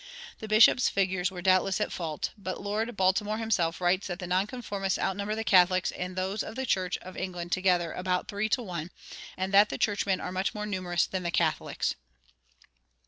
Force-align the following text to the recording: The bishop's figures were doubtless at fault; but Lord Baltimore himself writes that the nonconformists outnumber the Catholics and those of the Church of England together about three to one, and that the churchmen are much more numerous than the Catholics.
The 0.39 0.47
bishop's 0.47 0.89
figures 0.89 1.29
were 1.29 1.43
doubtless 1.43 1.79
at 1.79 1.91
fault; 1.91 2.31
but 2.35 2.59
Lord 2.59 2.97
Baltimore 2.97 3.37
himself 3.37 3.79
writes 3.79 4.07
that 4.07 4.17
the 4.17 4.25
nonconformists 4.25 4.97
outnumber 4.97 5.35
the 5.35 5.43
Catholics 5.43 5.91
and 5.91 6.15
those 6.15 6.41
of 6.41 6.55
the 6.55 6.65
Church 6.65 6.97
of 7.03 7.15
England 7.15 7.51
together 7.51 7.91
about 7.91 8.27
three 8.27 8.49
to 8.49 8.63
one, 8.63 8.89
and 9.37 9.53
that 9.53 9.69
the 9.69 9.77
churchmen 9.77 10.19
are 10.19 10.31
much 10.31 10.55
more 10.55 10.65
numerous 10.65 11.05
than 11.05 11.21
the 11.21 11.29
Catholics. 11.29 11.93